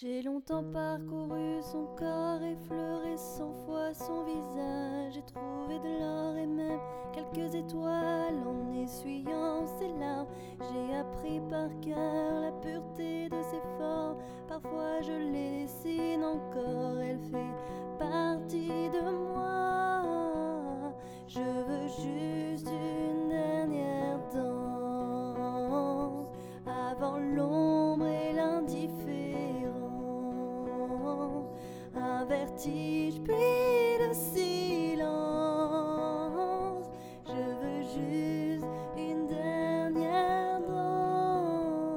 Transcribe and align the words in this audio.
J'ai 0.00 0.22
longtemps 0.22 0.64
parcouru 0.64 1.60
son 1.60 1.84
corps, 1.98 2.42
effleuré 2.42 3.18
cent 3.18 3.52
fois 3.66 3.92
son 3.92 4.24
visage. 4.24 5.12
J'ai 5.12 5.22
trouvé 5.22 5.78
de 5.78 6.00
l'or 6.00 6.36
et 6.36 6.46
même 6.46 6.80
quelques 7.12 7.54
étoiles 7.54 8.42
en 8.46 8.72
essuyant 8.82 9.66
ses 9.66 9.88
larmes. 9.98 10.26
J'ai 10.58 10.96
appris 10.96 11.40
par 11.50 11.68
cœur 11.82 12.40
la 12.40 12.52
pureté 12.52 13.28
de 13.28 13.42
ses 13.42 13.60
formes. 13.76 14.16
Parfois 14.48 15.02
je 15.02 15.12
les 15.12 15.64
dessine 15.64 16.24
encore, 16.24 16.98
elle 16.98 17.20
fait 17.30 17.98
partie 17.98 18.88
de 18.88 19.34
moi. 19.34 19.59
Vertige 32.30 33.20
puis 33.24 33.98
le 33.98 34.14
silence. 34.14 35.08
Je 37.26 37.32
veux 37.32 37.82
juste 37.82 38.66
une 38.96 39.26
dernière 39.26 40.60
danse. 40.60 41.88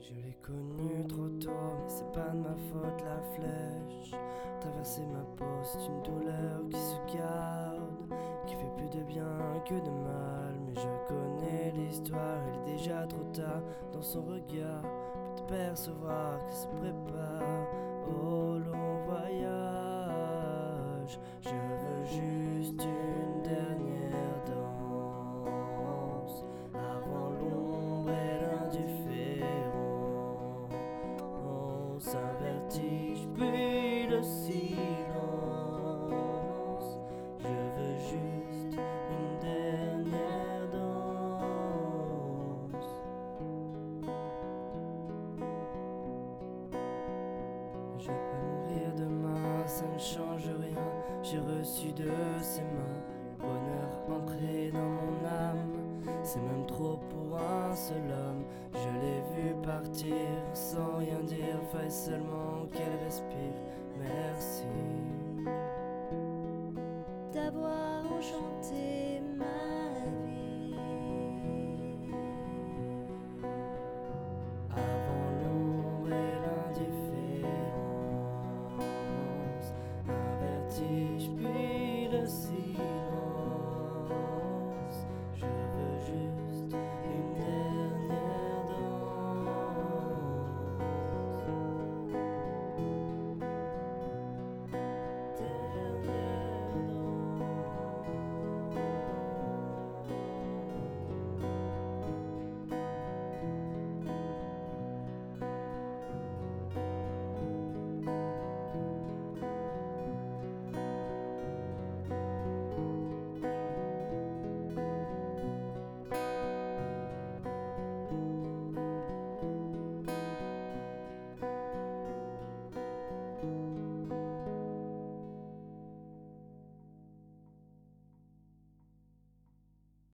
Je 0.00 0.12
l'ai 0.12 0.36
connu 0.42 1.06
trop 1.08 1.28
tôt, 1.40 1.50
mais 1.82 1.88
c'est 1.88 2.12
pas 2.12 2.28
de 2.28 2.38
ma 2.40 2.56
faute 2.70 3.02
la 3.04 3.22
flèche. 3.34 4.12
Traverser 4.60 5.06
ma 5.06 5.24
peau, 5.36 5.62
c'est 5.62 5.86
une 5.86 6.02
douleur 6.02 6.68
qui 6.70 6.78
se 6.78 6.96
garde, 7.16 8.12
qui 8.46 8.54
fait 8.54 8.72
plus 8.76 8.90
de 8.90 9.02
bien 9.04 9.62
que 9.64 9.74
de 9.74 9.90
mal. 9.90 10.54
Mais 10.66 10.74
je 10.74 10.88
connais 11.08 11.27
il 12.06 12.54
est 12.54 12.64
déjà 12.76 13.06
trop 13.06 13.24
tard. 13.32 13.62
Dans 13.92 14.02
son 14.02 14.22
regard, 14.22 14.82
peut 15.36 15.44
percevoir 15.48 16.44
qu'il 16.46 16.56
se 16.56 16.66
prépare 16.66 17.66
au 18.06 18.58
long 18.58 18.98
voyage. 19.06 21.18
Je 21.40 21.50
veux 21.50 22.04
juste 22.04 22.82
une 22.82 23.42
dernière 23.42 24.42
danse 24.46 26.44
avant 26.74 27.30
l'ombre 27.30 28.10
et 28.10 28.40
l'indifférence. 28.40 29.38
Un 32.14 32.32
vertige 32.42 33.26
puis 33.34 34.06
le 34.06 34.22
silence. 34.22 34.67
ça 49.78 49.84
ne 49.86 49.98
change 49.98 50.50
rien. 50.60 50.82
J'ai 51.22 51.38
reçu 51.38 51.92
de 51.92 52.10
ses 52.40 52.62
mains 52.62 52.98
le 53.38 53.46
bonheur 53.46 54.20
ancré 54.20 54.72
dans 54.72 54.80
mon 54.80 55.24
âme. 55.24 55.72
C'est 56.24 56.40
même 56.40 56.66
trop 56.66 56.98
pour 57.10 57.38
un 57.38 57.74
seul 57.76 58.02
homme. 58.10 58.44
Je 58.72 58.88
l'ai 59.00 59.20
vu 59.36 59.54
partir 59.62 60.16
sans 60.52 60.96
rien 60.96 61.20
dire, 61.20 61.60
faille 61.72 61.92
seulement 61.92 62.66
qu'elle 62.72 63.04
respire. 63.04 63.54
Merci 64.00 64.64
d'avoir 67.32 68.04
enchanté. 68.18 68.37